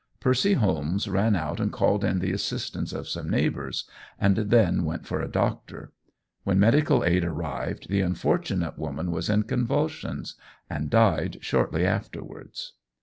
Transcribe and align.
Percy 0.19 0.53
Holmes 0.53 1.07
ran 1.07 1.35
out 1.35 1.59
and 1.59 1.71
called 1.71 2.03
in 2.03 2.17
the 2.17 2.31
assistance 2.31 2.91
of 2.91 3.07
some 3.07 3.29
neighbours, 3.29 3.87
and 4.17 4.35
then 4.35 4.83
went 4.83 5.05
for 5.05 5.21
a 5.21 5.27
doctor. 5.29 5.91
When 6.43 6.59
medical 6.59 7.05
aid 7.05 7.23
arrived, 7.23 7.87
the 7.87 8.01
unfortunate 8.01 8.79
woman 8.79 9.11
was 9.11 9.29
in 9.29 9.43
convulsions 9.43 10.33
and 10.67 10.89
died 10.89 11.37
shortly 11.41 11.85
afterwards. 11.85 12.73